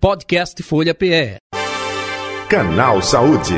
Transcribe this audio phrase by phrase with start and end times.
[0.00, 1.36] Podcast Folha PE.
[2.48, 3.52] Canal Saúde.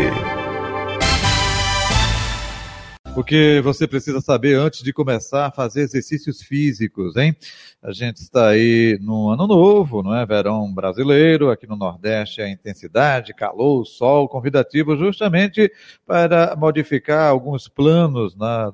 [3.17, 7.37] O que você precisa saber antes de começar a fazer exercícios físicos, hein?
[7.81, 10.27] A gente está aí no ano novo, não é?
[10.27, 15.71] Verão brasileiro, aqui no Nordeste a intensidade, calor, sol, convidativo justamente
[16.05, 18.73] para modificar alguns planos na,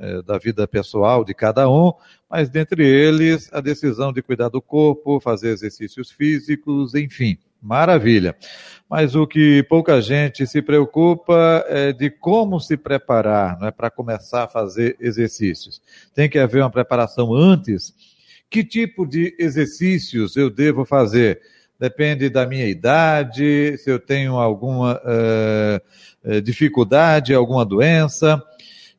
[0.00, 1.92] é, da vida pessoal de cada um,
[2.28, 7.36] mas dentre eles a decisão de cuidar do corpo, fazer exercícios físicos, enfim.
[7.60, 8.34] Maravilha.
[8.88, 13.90] Mas o que pouca gente se preocupa é de como se preparar, não é para
[13.90, 15.82] começar a fazer exercícios.
[16.14, 17.94] Tem que haver uma preparação antes.
[18.48, 21.42] Que tipo de exercícios eu devo fazer?
[21.78, 24.98] Depende da minha idade, se eu tenho alguma
[26.24, 28.42] uh, dificuldade, alguma doença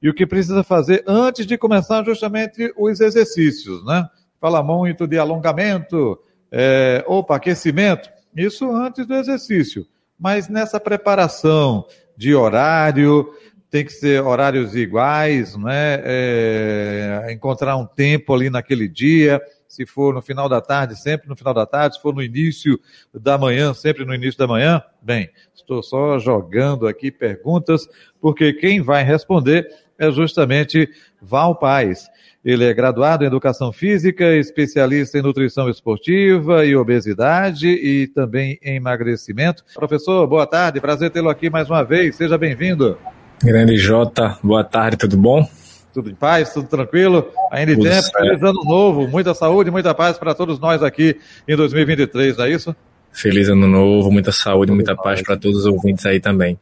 [0.02, 4.08] e o que precisa fazer antes de começar justamente os exercícios, né?
[4.40, 6.20] Fala muito de alongamento,
[6.52, 9.86] é, opa, aquecimento, isso antes do exercício.
[10.18, 11.86] Mas nessa preparação
[12.18, 13.32] de horário,
[13.72, 16.02] tem que ser horários iguais, né?
[16.04, 21.38] É, encontrar um tempo ali naquele dia, se for no final da tarde, sempre no
[21.38, 22.78] final da tarde, se for no início
[23.14, 24.84] da manhã, sempre no início da manhã.
[25.02, 27.88] Bem, estou só jogando aqui perguntas,
[28.20, 29.70] porque quem vai responder
[30.02, 30.90] é justamente
[31.22, 32.10] Val Paz.
[32.44, 38.78] Ele é graduado em Educação Física, especialista em Nutrição Esportiva e Obesidade e também em
[38.78, 39.64] emagrecimento.
[39.76, 42.98] Professor, boa tarde, prazer tê-lo aqui mais uma vez, seja bem-vindo.
[43.44, 45.48] Grande Jota, boa tarde, tudo bom?
[45.94, 48.18] Tudo em paz, tudo tranquilo, ainda em tempo, certo.
[48.18, 52.50] feliz ano novo, muita saúde, muita paz para todos nós aqui em 2023, não é
[52.50, 52.76] isso?
[53.12, 56.58] Feliz ano novo, muita saúde, muita paz para todos os ouvintes aí também.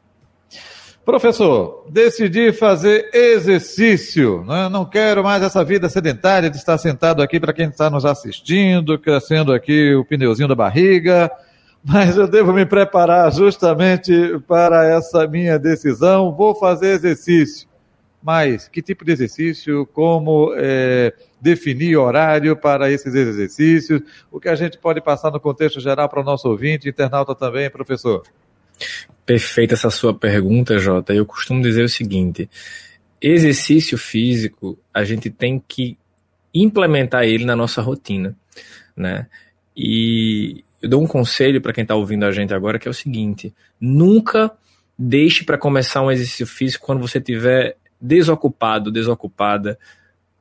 [1.09, 4.45] Professor, decidi fazer exercício.
[4.45, 4.69] Né?
[4.69, 8.99] Não quero mais essa vida sedentária de estar sentado aqui para quem está nos assistindo,
[8.99, 11.31] crescendo aqui o pneuzinho da barriga.
[11.83, 16.31] Mas eu devo me preparar justamente para essa minha decisão.
[16.31, 17.67] Vou fazer exercício.
[18.21, 19.87] Mas que tipo de exercício?
[19.87, 21.11] Como é,
[21.41, 24.03] definir horário para esses exercícios?
[24.31, 27.67] O que a gente pode passar no contexto geral para o nosso ouvinte, internauta também,
[27.67, 28.21] professor?
[29.25, 31.13] Perfeita essa sua pergunta, Jota.
[31.13, 32.49] Eu costumo dizer o seguinte:
[33.21, 35.97] exercício físico, a gente tem que
[36.53, 38.35] implementar ele na nossa rotina,
[38.95, 39.27] né?
[39.75, 42.93] E eu dou um conselho para quem está ouvindo a gente agora que é o
[42.93, 44.51] seguinte: nunca
[44.97, 49.77] deixe para começar um exercício físico quando você estiver desocupado, desocupada.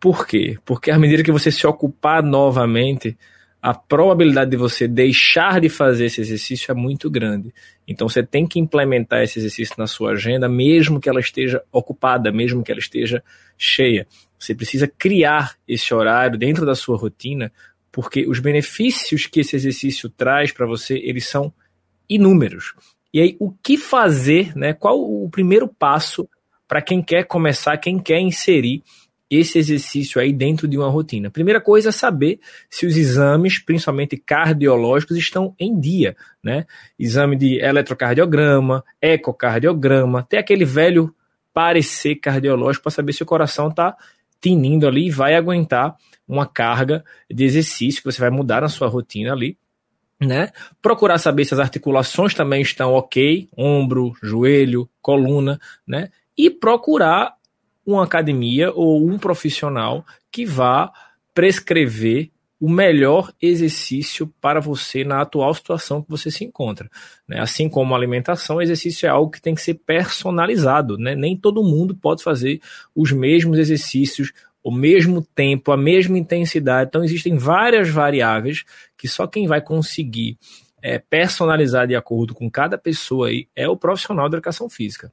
[0.00, 0.56] Por quê?
[0.64, 3.18] Porque à medida que você se ocupar novamente,
[3.60, 7.52] a probabilidade de você deixar de fazer esse exercício é muito grande.
[7.86, 12.30] Então você tem que implementar esse exercício na sua agenda, mesmo que ela esteja ocupada,
[12.30, 13.22] mesmo que ela esteja
[13.56, 14.06] cheia.
[14.38, 17.52] Você precisa criar esse horário dentro da sua rotina,
[17.90, 21.52] porque os benefícios que esse exercício traz para você, eles são
[22.08, 22.74] inúmeros.
[23.12, 24.72] E aí, o que fazer, né?
[24.72, 26.28] Qual o primeiro passo
[26.68, 28.82] para quem quer começar, quem quer inserir
[29.30, 31.30] esse exercício aí dentro de uma rotina.
[31.30, 32.40] Primeira coisa é saber
[32.70, 36.66] se os exames, principalmente cardiológicos, estão em dia, né?
[36.98, 41.14] Exame de eletrocardiograma, ecocardiograma, tem aquele velho
[41.52, 43.96] parecer cardiológico para saber se o coração está
[44.40, 45.96] tinindo ali e vai aguentar
[46.26, 49.58] uma carga de exercício que você vai mudar na sua rotina ali,
[50.20, 50.50] né?
[50.80, 56.10] Procurar saber se as articulações também estão ok, ombro, joelho, coluna, né?
[56.36, 57.37] E procurar
[57.92, 60.92] uma academia ou um profissional que vá
[61.32, 66.90] prescrever o melhor exercício para você na atual situação que você se encontra.
[67.26, 67.40] Né?
[67.40, 70.98] Assim como alimentação, exercício é algo que tem que ser personalizado.
[70.98, 71.14] Né?
[71.14, 72.60] Nem todo mundo pode fazer
[72.94, 74.32] os mesmos exercícios,
[74.62, 76.88] o mesmo tempo, a mesma intensidade.
[76.88, 78.64] Então, existem várias variáveis
[78.98, 80.36] que só quem vai conseguir
[80.82, 85.12] é, personalizar de acordo com cada pessoa aí é o profissional da educação física.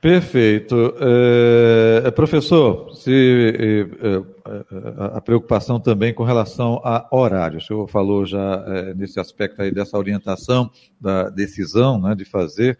[0.00, 0.94] Perfeito.
[0.98, 3.54] É, professor, se,
[4.00, 7.58] é, a preocupação também com relação a horário.
[7.58, 12.78] O senhor falou já é, nesse aspecto aí dessa orientação da decisão né, de fazer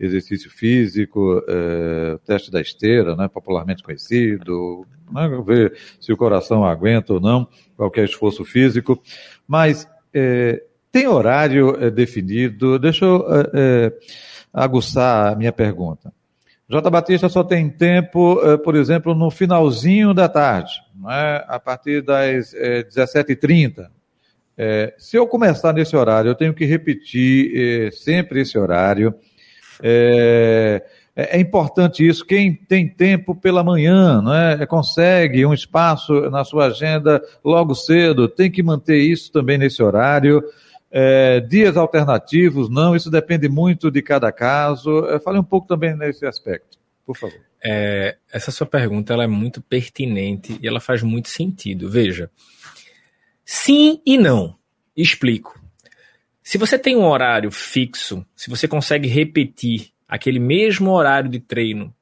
[0.00, 1.40] exercício físico,
[2.26, 7.46] teste da esteira, né, popularmente conhecido, né, ver se o coração aguenta ou não,
[7.76, 9.00] qualquer esforço físico.
[9.46, 9.86] Mas
[10.90, 12.80] tem horário definido?
[12.80, 13.24] Deixa eu
[14.52, 16.12] aguçar a minha pergunta.
[16.72, 16.88] J.
[16.88, 21.44] Batista só tem tempo, eh, por exemplo, no finalzinho da tarde, né?
[21.46, 23.90] a partir das 17h30.
[24.56, 29.14] É, eh, se eu começar nesse horário, eu tenho que repetir é, sempre esse horário.
[29.82, 30.82] É,
[31.14, 32.24] é, importante isso.
[32.24, 38.50] Quem tem tempo pela manhã, né, consegue um espaço na sua agenda logo cedo, tem
[38.50, 40.42] que manter isso também nesse horário.
[40.94, 45.06] É, dias alternativos, não, isso depende muito de cada caso.
[45.06, 47.40] É, fale um pouco também nesse aspecto, por favor.
[47.64, 51.88] É, essa sua pergunta ela é muito pertinente e ela faz muito sentido.
[51.88, 52.30] Veja,
[53.44, 54.54] sim e não.
[54.94, 55.58] Explico.
[56.42, 61.94] Se você tem um horário fixo, se você consegue repetir aquele mesmo horário de treino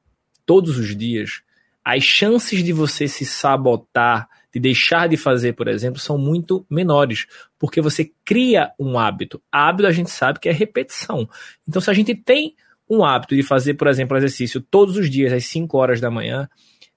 [0.45, 1.43] todos os dias,
[1.85, 7.25] as chances de você se sabotar, de deixar de fazer, por exemplo, são muito menores,
[7.57, 9.41] porque você cria um hábito.
[9.51, 11.27] Hábito a gente sabe que é repetição.
[11.67, 12.55] Então, se a gente tem
[12.89, 16.49] um hábito de fazer, por exemplo, exercício todos os dias às 5 horas da manhã,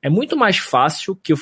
[0.03, 1.37] é muito mais fácil que eu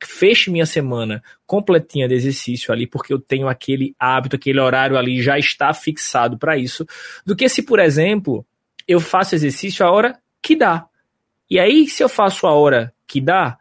[0.00, 5.20] feche minha semana completinha de exercício ali, porque eu tenho aquele hábito, aquele horário ali
[5.20, 6.86] já está fixado para isso,
[7.26, 8.46] do que se, por exemplo,
[8.86, 10.86] eu faço exercício a hora que dá.
[11.50, 13.58] E aí, se eu faço a hora que dá,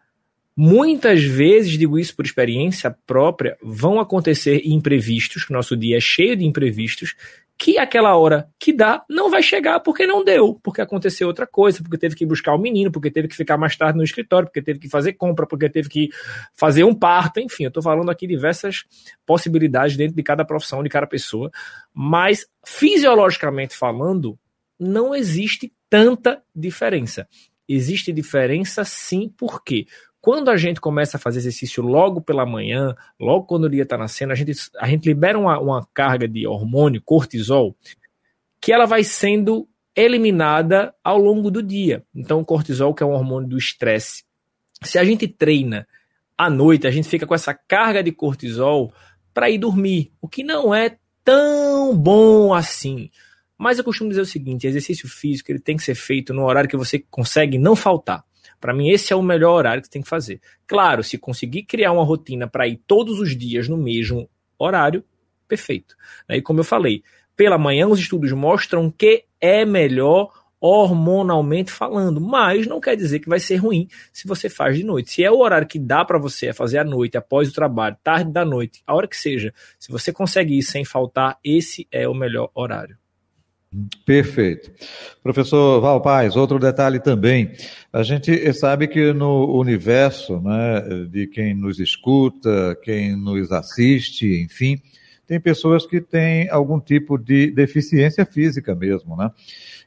[0.56, 6.46] muitas vezes, digo isso por experiência própria, vão acontecer imprevistos, nosso dia é cheio de
[6.46, 7.16] imprevistos,
[7.58, 11.82] que aquela hora que dá não vai chegar porque não deu, porque aconteceu outra coisa,
[11.82, 14.62] porque teve que buscar o menino, porque teve que ficar mais tarde no escritório, porque
[14.62, 16.10] teve que fazer compra, porque teve que
[16.54, 18.84] fazer um parto, enfim, eu estou falando aqui diversas
[19.26, 21.50] possibilidades dentro de cada profissão, de cada pessoa,
[21.94, 24.38] mas fisiologicamente falando,
[24.80, 27.28] não existe tanta diferença.
[27.68, 29.86] Existe diferença sim, por quê?
[30.24, 33.98] Quando a gente começa a fazer exercício logo pela manhã, logo quando o dia está
[33.98, 37.76] nascendo, a gente, a gente libera uma, uma carga de hormônio, cortisol,
[38.62, 42.06] que ela vai sendo eliminada ao longo do dia.
[42.16, 44.24] Então, o cortisol, que é um hormônio do estresse.
[44.82, 45.86] Se a gente treina
[46.38, 48.94] à noite, a gente fica com essa carga de cortisol
[49.34, 53.10] para ir dormir, o que não é tão bom assim.
[53.58, 56.70] Mas eu costumo dizer o seguinte: exercício físico ele tem que ser feito no horário
[56.70, 58.24] que você consegue não faltar.
[58.64, 60.40] Para mim, esse é o melhor horário que você tem que fazer.
[60.66, 65.04] Claro, se conseguir criar uma rotina para ir todos os dias no mesmo horário,
[65.50, 65.98] perfeito.
[66.30, 67.04] E como eu falei,
[67.36, 70.32] pela manhã os estudos mostram que é melhor
[70.62, 75.12] hormonalmente falando, mas não quer dizer que vai ser ruim se você faz de noite.
[75.12, 78.32] Se é o horário que dá para você fazer à noite, após o trabalho, tarde
[78.32, 82.14] da noite, a hora que seja, se você consegue ir sem faltar, esse é o
[82.14, 82.98] melhor horário.
[84.06, 84.72] Perfeito.
[85.22, 87.52] Professor Val Paz, outro detalhe também.
[87.92, 94.82] A gente sabe que no universo né, de quem nos escuta, quem nos assiste, enfim,
[95.26, 99.32] tem pessoas que têm algum tipo de deficiência física mesmo, né?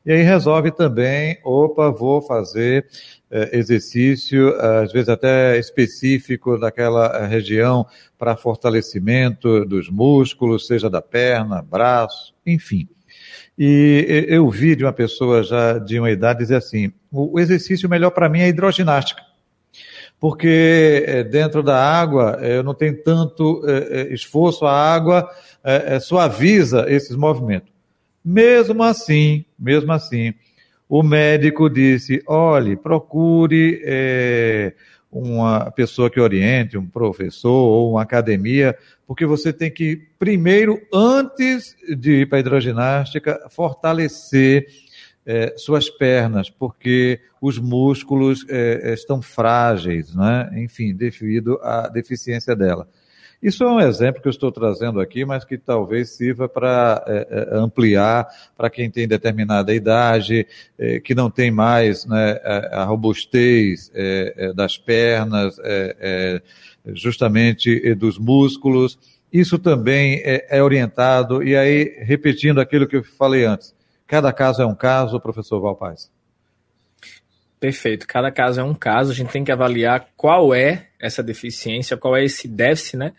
[0.04, 2.86] E aí resolve também, opa, vou fazer
[3.28, 7.84] é, exercício, às vezes até específico daquela região
[8.16, 12.88] para fortalecimento dos músculos, seja da perna, braço, enfim.
[13.58, 18.10] E eu vi de uma pessoa já de uma idade dizer assim: o exercício melhor
[18.10, 19.22] para mim é hidroginástica.
[20.18, 25.28] Porque eh, dentro da água eu não tenho tanto eh, eh, esforço, a água
[26.00, 27.68] suaviza esses movimentos.
[28.24, 30.32] Mesmo assim, mesmo assim,
[30.88, 34.72] o médico disse: olhe, procure é,
[35.18, 38.76] uma pessoa que oriente, um professor ou uma academia,
[39.06, 44.66] porque você tem que, primeiro, antes de ir para a hidroginástica, fortalecer
[45.24, 50.50] é, suas pernas, porque os músculos é, estão frágeis, né?
[50.56, 52.88] enfim, devido à deficiência dela.
[53.42, 57.28] Isso é um exemplo que eu estou trazendo aqui, mas que talvez sirva para é,
[57.30, 60.46] é, ampliar para quem tem determinada idade,
[60.78, 62.40] é, que não tem mais né,
[62.72, 66.40] a, robustez é, é, das pernas, é,
[66.86, 68.98] justamente dos músculos.
[69.32, 73.74] Isso também é, orientado, e aí, repetindo aquilo que eu falei antes,
[74.06, 76.10] cada caso é um caso, professor Valpaz.
[77.58, 78.06] Perfeito.
[78.06, 79.10] Cada caso é um caso.
[79.10, 83.12] A gente tem que avaliar qual é essa deficiência, qual é esse déficit, né?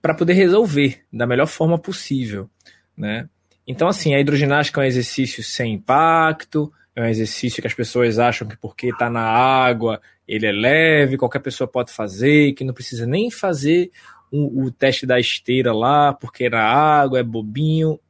[0.00, 2.48] Para poder resolver da melhor forma possível,
[2.96, 3.28] né?
[3.66, 8.18] Então, assim, a hidroginástica é um exercício sem impacto, é um exercício que as pessoas
[8.18, 12.72] acham que porque está na água ele é leve, qualquer pessoa pode fazer, que não
[12.72, 13.90] precisa nem fazer
[14.30, 18.00] o, o teste da esteira lá, porque na água é bobinho.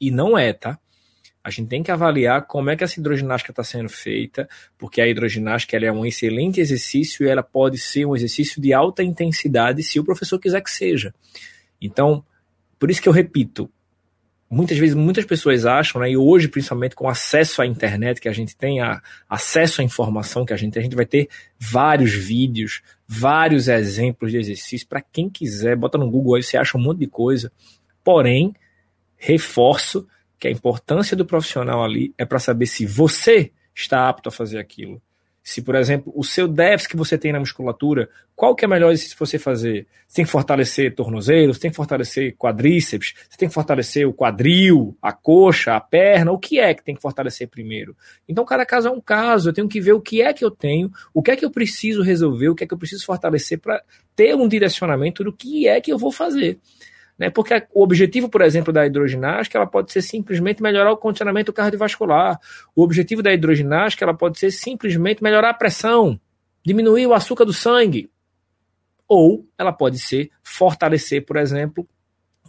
[0.00, 0.78] E não é, tá?
[1.44, 5.08] A gente tem que avaliar como é que essa hidroginástica está sendo feita, porque a
[5.08, 9.98] hidroginástica é um excelente exercício e ela pode ser um exercício de alta intensidade se
[9.98, 11.12] o professor quiser que seja.
[11.80, 12.24] Então,
[12.78, 13.68] por isso que eu repito,
[14.52, 18.32] muitas vezes muitas pessoas acham, né, e hoje principalmente com acesso à internet que a
[18.32, 22.12] gente tem, a, acesso à informação que a gente tem, a gente vai ter vários
[22.12, 26.82] vídeos, vários exemplos de exercício para quem quiser, bota no Google aí você acha um
[26.82, 27.50] monte de coisa.
[28.04, 28.54] Porém,
[29.16, 30.06] reforço
[30.42, 34.58] que a importância do profissional ali é para saber se você está apto a fazer
[34.58, 35.00] aquilo.
[35.40, 38.90] Se, por exemplo, o seu déficit que você tem na musculatura, qual que é melhor
[38.90, 39.86] exercício você fazer?
[40.08, 44.96] Você tem que fortalecer tornozelos, tem que fortalecer quadríceps, você tem que fortalecer o quadril,
[45.00, 47.96] a coxa, a perna, o que é que tem que fortalecer primeiro?
[48.28, 50.50] Então, cada caso é um caso, eu tenho que ver o que é que eu
[50.50, 53.60] tenho, o que é que eu preciso resolver, o que é que eu preciso fortalecer
[53.60, 53.80] para
[54.16, 56.58] ter um direcionamento do que é que eu vou fazer.
[57.22, 57.30] Né?
[57.30, 62.36] Porque o objetivo, por exemplo, da hidroginástica, ela pode ser simplesmente melhorar o condicionamento cardiovascular.
[62.74, 66.18] O objetivo da hidroginástica, ela pode ser simplesmente melhorar a pressão,
[66.66, 68.10] diminuir o açúcar do sangue.
[69.06, 71.88] Ou ela pode ser fortalecer, por exemplo,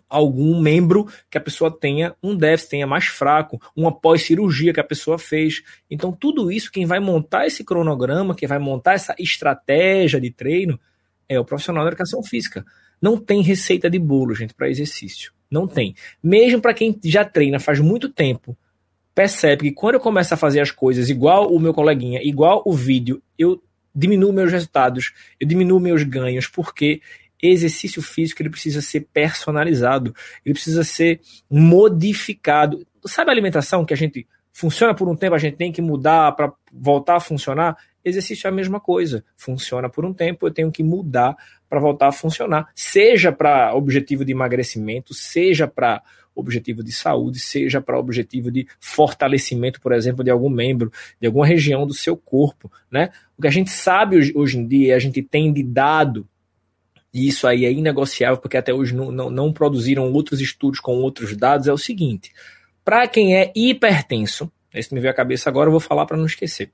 [0.09, 4.83] algum membro que a pessoa tenha um déficit, tenha mais fraco, uma pós-cirurgia que a
[4.83, 5.61] pessoa fez.
[5.87, 10.79] Então, tudo isso, quem vai montar esse cronograma, quem vai montar essa estratégia de treino,
[11.29, 12.65] é o profissional da educação física.
[13.03, 15.33] Não tem receita de bolo, gente, para exercício.
[15.51, 15.93] Não tem.
[16.23, 18.57] Mesmo para quem já treina faz muito tempo,
[19.13, 22.71] percebe que quando eu começo a fazer as coisas igual o meu coleguinha, igual o
[22.71, 23.61] vídeo, eu
[23.93, 27.01] diminuo meus resultados, eu diminuo meus ganhos, porque
[27.41, 31.19] exercício físico ele precisa ser personalizado, ele precisa ser
[31.51, 32.87] modificado.
[33.05, 36.31] Sabe a alimentação que a gente funciona por um tempo, a gente tem que mudar
[36.31, 37.75] para voltar a funcionar?
[38.03, 39.23] Exercício é a mesma coisa.
[39.35, 41.35] Funciona por um tempo, eu tenho que mudar
[41.69, 42.69] para voltar a funcionar.
[42.75, 46.01] Seja para objetivo de emagrecimento, seja para
[46.35, 51.45] objetivo de saúde, seja para objetivo de fortalecimento, por exemplo, de algum membro, de alguma
[51.45, 52.71] região do seu corpo.
[52.89, 53.11] Né?
[53.37, 56.27] O que a gente sabe hoje, em dia, a gente tem de dado,
[57.13, 60.95] e isso aí é inegociável, porque até hoje não, não, não produziram outros estudos com
[60.95, 62.31] outros dados, é o seguinte:
[62.83, 66.25] para quem é hipertenso, esse me veio à cabeça agora, eu vou falar para não
[66.25, 66.71] esquecer.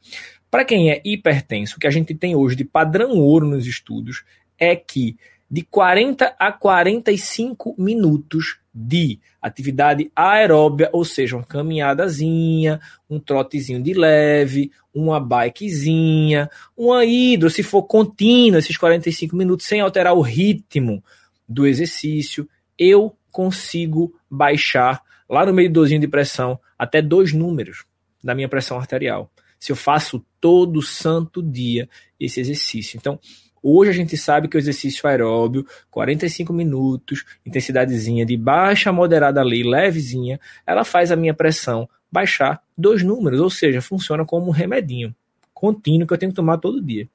[0.50, 4.24] Para quem é hipertenso, o que a gente tem hoje de padrão ouro nos estudos
[4.58, 5.16] é que
[5.50, 12.80] de 40 a 45 minutos de atividade aeróbia, ou seja, uma caminhadazinha,
[13.10, 19.82] um trotezinho de leve, uma bikezinha, uma hidro, se for contínua, esses 45 minutos, sem
[19.82, 21.04] alterar o ritmo
[21.48, 27.86] do exercício, eu consigo baixar lá no medidorzinho de pressão até dois números
[28.24, 31.90] da minha pressão arterial se eu faço todo santo dia
[32.20, 32.98] esse exercício.
[32.98, 33.20] Então,
[33.62, 39.64] hoje a gente sabe que o exercício aeróbio, 45 minutos, intensidadezinha de baixa, moderada ali,
[39.64, 45.14] levezinha, ela faz a minha pressão baixar dois números, ou seja, funciona como um remedinho
[45.60, 47.08] contínuo que eu tenho que tomar todo dia.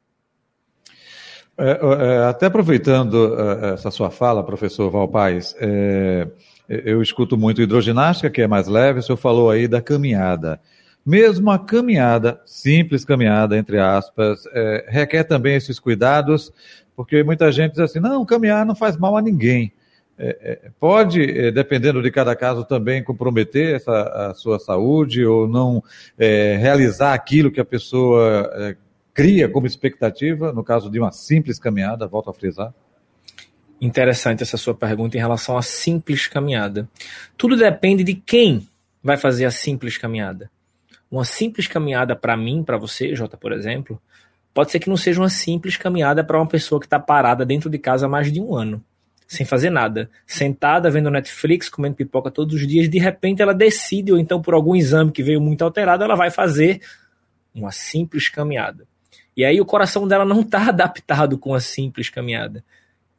[1.56, 6.28] É, é, até aproveitando é, essa sua fala, professor Valpaz, é,
[6.68, 10.60] eu escuto muito hidroginástica, que é mais leve, o senhor falou aí da caminhada.
[11.04, 16.52] Mesmo a caminhada, simples caminhada, entre aspas, é, requer também esses cuidados,
[16.96, 19.72] porque muita gente diz assim: não, caminhar não faz mal a ninguém.
[20.16, 25.48] É, é, pode, é, dependendo de cada caso, também comprometer essa, a sua saúde ou
[25.48, 25.82] não
[26.16, 28.76] é, realizar aquilo que a pessoa é,
[29.12, 32.72] cria como expectativa, no caso de uma simples caminhada, volto a frisar?
[33.80, 36.88] Interessante essa sua pergunta em relação à simples caminhada.
[37.36, 38.68] Tudo depende de quem
[39.02, 40.50] vai fazer a simples caminhada.
[41.14, 44.02] Uma simples caminhada para mim, para você, Jota, por exemplo,
[44.52, 47.70] pode ser que não seja uma simples caminhada para uma pessoa que está parada dentro
[47.70, 48.82] de casa há mais de um ano,
[49.24, 54.10] sem fazer nada, sentada vendo Netflix, comendo pipoca todos os dias, de repente ela decide,
[54.10, 56.80] ou então por algum exame que veio muito alterado, ela vai fazer
[57.54, 58.84] uma simples caminhada.
[59.36, 62.64] E aí o coração dela não está adaptado com a simples caminhada.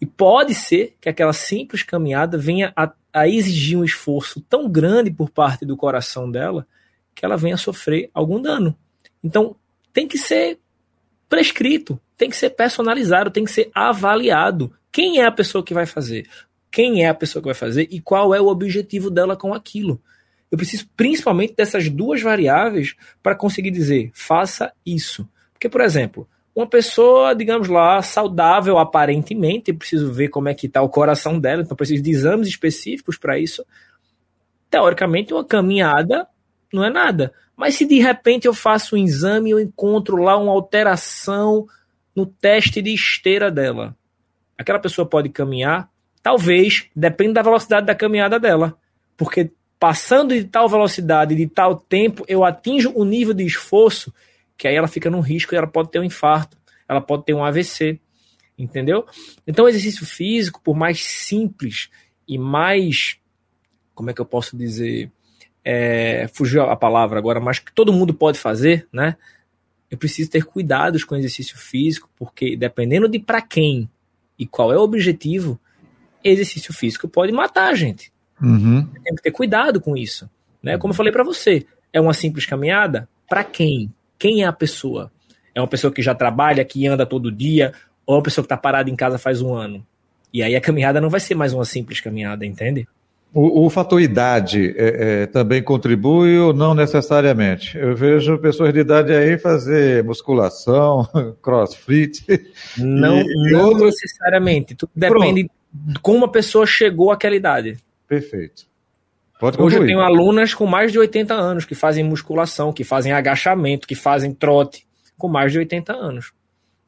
[0.01, 5.09] E pode ser que aquela simples caminhada venha a, a exigir um esforço tão grande
[5.11, 6.67] por parte do coração dela
[7.15, 8.77] que ela venha sofrer algum dano.
[9.24, 9.55] Então,
[9.93, 10.60] tem que ser
[11.29, 14.72] prescrito, tem que ser personalizado, tem que ser avaliado.
[14.91, 16.27] Quem é a pessoa que vai fazer?
[16.69, 20.01] Quem é a pessoa que vai fazer e qual é o objetivo dela com aquilo?
[20.51, 25.27] Eu preciso principalmente dessas duas variáveis para conseguir dizer, faça isso.
[25.53, 30.81] Porque, por exemplo, uma pessoa, digamos lá, saudável aparentemente, preciso ver como é que está
[30.81, 33.65] o coração dela, então preciso de exames específicos para isso.
[34.69, 36.27] Teoricamente, uma caminhada
[36.74, 37.34] não é nada.
[37.55, 41.67] Mas se de repente eu faço um exame e eu encontro lá uma alteração
[42.15, 43.95] no teste de esteira dela,
[44.57, 45.89] aquela pessoa pode caminhar?
[46.22, 48.77] Talvez, depende da velocidade da caminhada dela.
[49.15, 54.13] Porque passando de tal velocidade, de tal tempo, eu atinjo um nível de esforço
[54.57, 56.57] que aí ela fica num risco e ela pode ter um infarto,
[56.88, 58.00] ela pode ter um AVC.
[58.57, 59.05] Entendeu?
[59.45, 61.89] Então, o exercício físico, por mais simples
[62.25, 63.17] e mais.
[63.93, 65.12] Como é que eu posso dizer?
[65.65, 69.17] É, fugiu a palavra agora, mas que todo mundo pode fazer, né?
[69.89, 73.89] Eu preciso ter cuidados com o exercício físico, porque dependendo de para quem
[74.38, 75.60] e qual é o objetivo,
[76.24, 78.12] exercício físico pode matar a gente.
[78.41, 78.86] Uhum.
[79.03, 80.29] Tem que ter cuidado com isso.
[80.62, 80.77] Né?
[80.77, 83.07] Como eu falei para você, é uma simples caminhada?
[83.27, 83.91] Para quem?
[84.19, 85.12] Quem é a pessoa?
[85.53, 87.74] É uma pessoa que já trabalha, que anda todo dia,
[88.05, 89.86] ou é uma pessoa que está parada em casa faz um ano?
[90.34, 92.88] E aí a caminhada não vai ser mais uma simples caminhada, entende?
[93.36, 97.77] O, o fator idade é, é, também contribui ou não necessariamente?
[97.77, 101.06] Eu vejo pessoas de idade aí fazer musculação,
[101.44, 102.25] crossfit.
[102.77, 104.74] Não, e, não necessariamente.
[104.74, 107.77] Tudo depende de como a pessoa chegou àquela idade.
[108.08, 108.68] Perfeito.
[109.38, 113.12] Pode Hoje eu tenho alunas com mais de 80 anos que fazem musculação, que fazem
[113.12, 114.88] agachamento, que fazem trote,
[115.18, 116.32] com mais de 80 anos.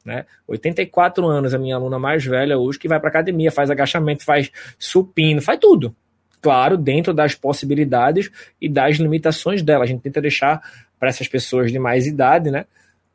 [0.02, 0.24] Né?
[0.46, 4.50] 84 anos, a minha aluna mais velha hoje, que vai para academia, faz agachamento, faz
[4.78, 5.94] supino, faz tudo.
[6.40, 8.30] Claro, dentro das possibilidades
[8.60, 9.84] e das limitações dela.
[9.84, 10.62] A gente tenta deixar
[10.98, 12.64] para essas pessoas de mais idade, né?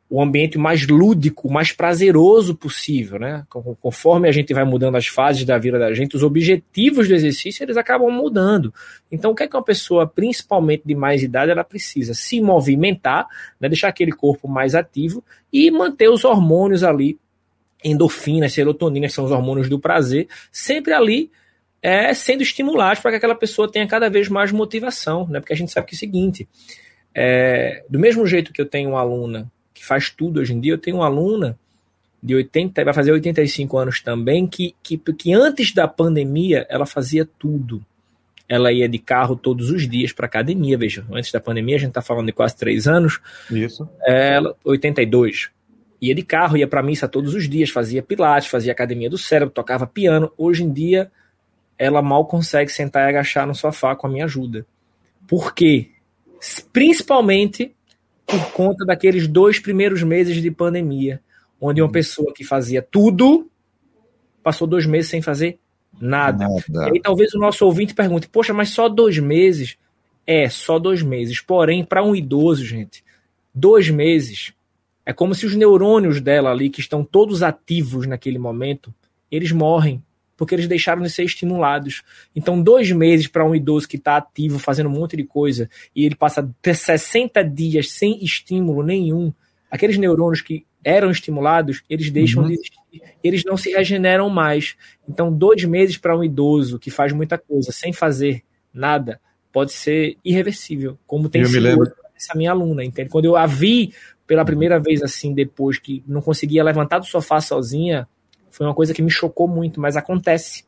[0.08, 3.44] o ambiente mais lúdico, mais prazeroso possível, né?
[3.80, 7.64] Conforme a gente vai mudando as fases da vida da gente, os objetivos do exercício
[7.64, 8.72] eles acabam mudando.
[9.10, 13.26] Então, o que é que uma pessoa, principalmente de mais idade, ela precisa se movimentar,
[13.58, 13.68] né?
[13.68, 17.18] deixar aquele corpo mais ativo e manter os hormônios ali,
[17.82, 21.30] endorfinas, serotoninas, que são os hormônios do prazer, sempre ali
[21.84, 25.38] é, sendo estimulados para que aquela pessoa tenha cada vez mais motivação, né?
[25.38, 26.48] Porque a gente sabe que é o seguinte,
[27.14, 30.72] é, do mesmo jeito que eu tenho uma aluna que faz tudo hoje em dia.
[30.72, 31.58] Eu tenho uma aluna
[32.22, 37.28] de 80, vai fazer 85 anos também, que, que, que antes da pandemia ela fazia
[37.38, 37.84] tudo.
[38.48, 41.04] Ela ia de carro todos os dias para academia, veja.
[41.12, 43.20] Antes da pandemia, a gente está falando de quase três anos.
[43.50, 43.86] Isso.
[44.06, 45.50] Ela, 82.
[46.00, 49.52] Ia de carro, ia para missa todos os dias, fazia pilates, fazia academia do cérebro,
[49.52, 50.32] tocava piano.
[50.38, 51.10] Hoje em dia,
[51.78, 54.66] ela mal consegue sentar e agachar no sofá com a minha ajuda.
[55.26, 55.90] Por quê?
[56.72, 57.74] Principalmente
[58.26, 61.20] por conta daqueles dois primeiros meses de pandemia,
[61.60, 63.50] onde uma pessoa que fazia tudo
[64.42, 65.58] passou dois meses sem fazer
[66.00, 66.46] nada.
[66.68, 66.88] nada.
[66.88, 69.76] E aí talvez o nosso ouvinte pergunte: poxa, mas só dois meses?
[70.26, 71.40] É, só dois meses.
[71.40, 73.04] Porém, para um idoso, gente,
[73.54, 74.54] dois meses
[75.06, 78.94] é como se os neurônios dela ali, que estão todos ativos naquele momento,
[79.30, 80.02] eles morrem
[80.36, 82.02] porque eles deixaram de ser estimulados.
[82.34, 86.04] Então, dois meses para um idoso que está ativo, fazendo um monte de coisa, e
[86.04, 89.32] ele passa 60 dias sem estímulo nenhum,
[89.70, 92.48] aqueles neurônios que eram estimulados, eles deixam uhum.
[92.48, 94.76] de existir, eles não se regeneram mais.
[95.08, 98.42] Então, dois meses para um idoso que faz muita coisa sem fazer
[98.72, 99.20] nada,
[99.50, 103.08] pode ser irreversível, como tem sido essa minha aluna, entende?
[103.08, 103.94] Quando eu a vi
[104.26, 108.08] pela primeira vez assim, depois que não conseguia levantar do sofá sozinha,
[108.54, 110.64] foi uma coisa que me chocou muito, mas acontece.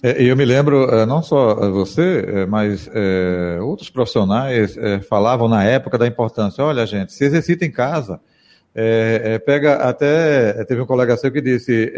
[0.00, 5.48] É, eu me lembro, é, não só você, é, mas é, outros profissionais é, falavam
[5.48, 6.62] na época da importância.
[6.62, 8.20] Olha, gente, se exercita em casa.
[8.78, 11.90] É, pega até teve um colega seu que disse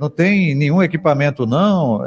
[0.00, 2.00] não tem nenhum equipamento não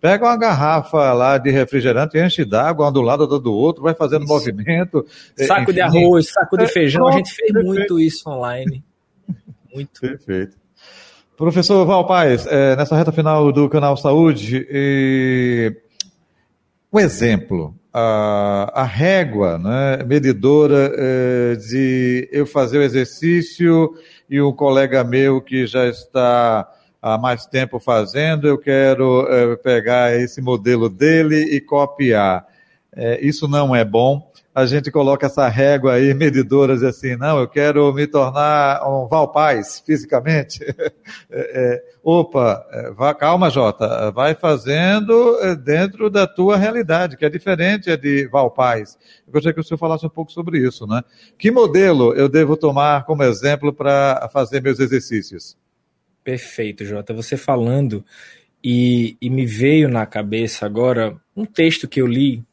[0.00, 4.22] pega uma garrafa lá de refrigerante enche d'água um do lado do outro vai fazendo
[4.22, 4.32] isso.
[4.32, 5.04] movimento
[5.36, 5.72] saco enfim.
[5.72, 8.84] de arroz saco de feijão a gente fez muito isso online
[9.74, 10.56] muito perfeito
[11.36, 15.74] Professor Val Paes, é, nessa reta final do canal Saúde, e...
[16.92, 23.94] um exemplo, a, a régua né, medidora é, de eu fazer o exercício
[24.28, 26.68] e um colega meu que já está
[27.00, 32.46] há mais tempo fazendo, eu quero é, pegar esse modelo dele e copiar.
[32.94, 37.48] É, isso não é bom a gente coloca essa régua aí, medidoras, assim, não, eu
[37.48, 40.60] quero me tornar um Valpaz fisicamente.
[41.30, 47.24] É, é, opa, é, vá, calma, Jota, vai fazendo é, dentro da tua realidade, que
[47.24, 48.98] é diferente é de Valpaz.
[49.26, 51.02] Eu gostaria que o senhor falasse um pouco sobre isso, né?
[51.38, 55.56] Que modelo eu devo tomar como exemplo para fazer meus exercícios?
[56.22, 57.14] Perfeito, Jota.
[57.14, 58.04] Você falando,
[58.62, 62.44] e, e me veio na cabeça agora um texto que eu li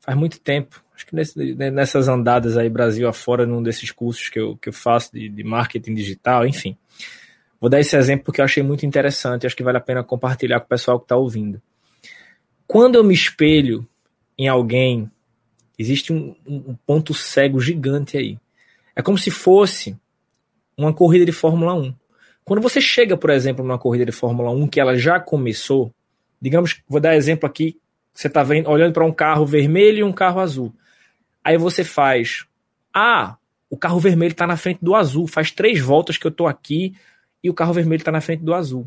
[0.00, 4.28] faz muito tempo, acho que nesse, né, nessas andadas aí Brasil afora, num desses cursos
[4.28, 6.76] que eu, que eu faço de, de marketing digital, enfim.
[7.60, 10.60] Vou dar esse exemplo porque eu achei muito interessante, acho que vale a pena compartilhar
[10.60, 11.62] com o pessoal que está ouvindo.
[12.66, 13.86] Quando eu me espelho
[14.36, 15.10] em alguém,
[15.78, 18.38] existe um, um ponto cego gigante aí.
[18.96, 19.96] É como se fosse
[20.76, 21.94] uma corrida de Fórmula 1.
[22.44, 25.92] Quando você chega, por exemplo, numa corrida de Fórmula 1 que ela já começou,
[26.40, 27.78] digamos, vou dar exemplo aqui,
[28.12, 30.72] você está olhando para um carro vermelho e um carro azul.
[31.42, 32.44] Aí você faz,
[32.94, 33.36] ah,
[33.68, 36.94] o carro vermelho está na frente do azul, faz três voltas que eu estou aqui
[37.42, 38.86] e o carro vermelho está na frente do azul.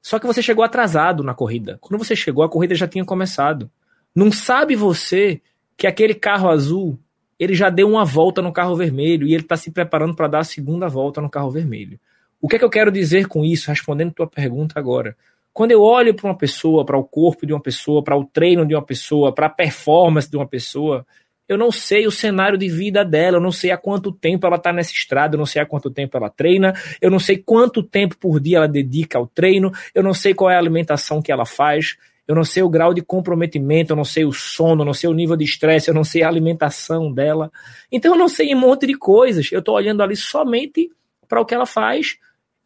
[0.00, 1.78] Só que você chegou atrasado na corrida.
[1.80, 3.70] Quando você chegou, a corrida já tinha começado.
[4.14, 5.40] Não sabe você
[5.76, 6.98] que aquele carro azul
[7.38, 10.40] ele já deu uma volta no carro vermelho e ele está se preparando para dar
[10.40, 11.98] a segunda volta no carro vermelho.
[12.40, 15.16] O que é que eu quero dizer com isso, respondendo tua pergunta agora?
[15.58, 18.64] Quando eu olho para uma pessoa, para o corpo de uma pessoa, para o treino
[18.64, 21.04] de uma pessoa, para a performance de uma pessoa,
[21.48, 24.54] Eu não sei o cenário de vida dela, eu não sei há quanto tempo ela
[24.54, 27.82] está nessa estrada, eu não sei há quanto tempo ela treina, eu não sei quanto
[27.82, 31.32] tempo por dia ela dedica ao treino, eu não sei qual é a alimentação que
[31.32, 31.96] ela faz,
[32.28, 35.10] eu não sei o grau de comprometimento, eu não sei o sono, eu não sei
[35.10, 37.50] o nível de estresse, eu não sei a alimentação dela.
[37.90, 39.50] Então eu não sei um monte de coisas.
[39.50, 40.88] Eu estou olhando ali somente
[41.26, 42.16] para o que ela faz,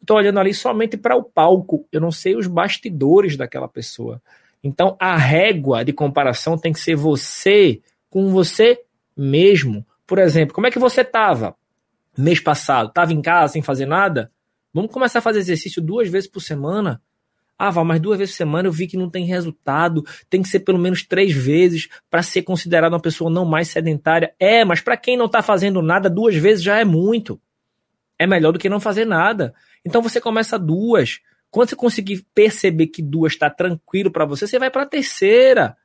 [0.03, 1.87] estou olhando ali somente para o palco.
[1.91, 4.21] Eu não sei os bastidores daquela pessoa.
[4.63, 8.81] Então a régua de comparação tem que ser você com você
[9.17, 9.85] mesmo.
[10.05, 11.55] Por exemplo, como é que você estava
[12.17, 12.89] mês passado?
[12.89, 14.31] Estava em casa sem fazer nada?
[14.73, 17.01] Vamos começar a fazer exercício duas vezes por semana.
[17.57, 20.03] Ah, Val, mas duas vezes por semana eu vi que não tem resultado.
[20.29, 24.33] Tem que ser pelo menos três vezes para ser considerado uma pessoa não mais sedentária.
[24.39, 27.39] É, mas para quem não está fazendo nada, duas vezes já é muito.
[28.17, 29.53] É melhor do que não fazer nada.
[29.85, 31.19] Então você começa duas.
[31.49, 35.77] Quando você conseguir perceber que duas está tranquilo para você, você vai para a terceira.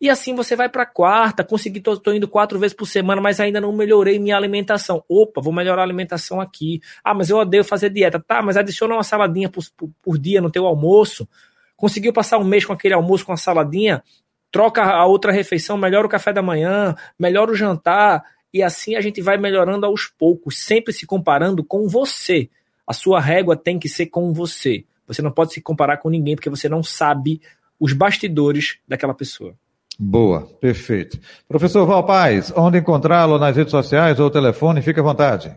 [0.00, 3.38] E assim você vai para a quarta, consegui, tô, indo quatro vezes por semana, mas
[3.38, 5.04] ainda não melhorei minha alimentação.
[5.08, 6.80] Opa, vou melhorar a alimentação aqui.
[7.04, 8.18] Ah, mas eu odeio fazer dieta.
[8.18, 11.28] Tá, mas adiciona uma saladinha por, por, por dia no teu almoço.
[11.76, 14.02] Conseguiu passar um mês com aquele almoço com a saladinha?
[14.50, 18.24] Troca a outra refeição, melhora o café da manhã, melhora o jantar.
[18.52, 22.50] E assim a gente vai melhorando aos poucos, sempre se comparando com você.
[22.86, 24.84] A sua régua tem que ser com você.
[25.06, 27.40] Você não pode se comparar com ninguém, porque você não sabe
[27.78, 29.54] os bastidores daquela pessoa.
[29.98, 31.18] Boa, perfeito.
[31.46, 34.82] Professor Valpaz, onde encontrá-lo nas redes sociais ou telefone?
[34.82, 35.54] Fique à vontade.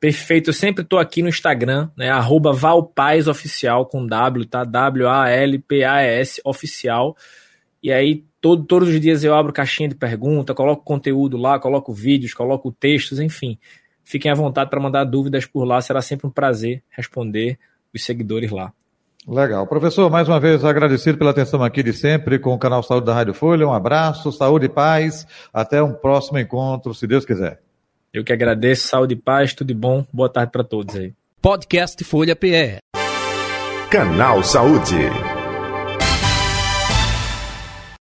[0.00, 2.10] Perfeito, eu sempre estou aqui no Instagram, né?
[2.10, 4.64] Arroba Valpaz Oficial com W, tá?
[4.64, 7.16] W-A-L-P-A-S Oficial.
[7.80, 11.94] E aí, todo, todos os dias eu abro caixinha de pergunta, coloco conteúdo lá, coloco
[11.94, 13.56] vídeos, coloco textos, enfim.
[14.04, 17.58] Fiquem à vontade para mandar dúvidas por lá, será sempre um prazer responder
[17.94, 18.72] os seguidores lá.
[19.26, 19.64] Legal.
[19.68, 23.14] Professor, mais uma vez agradecido pela atenção aqui de sempre com o canal Saúde da
[23.14, 23.66] Rádio Folha.
[23.66, 25.24] Um abraço, saúde e paz.
[25.54, 27.60] Até um próximo encontro, se Deus quiser.
[28.12, 30.04] Eu que agradeço, saúde e paz, tudo de bom.
[30.12, 31.14] Boa tarde para todos aí.
[31.40, 32.78] Podcast Folha PE.
[33.88, 35.31] Canal Saúde.